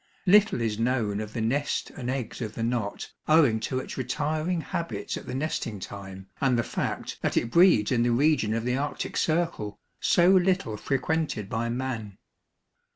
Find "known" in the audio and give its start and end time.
0.79-1.21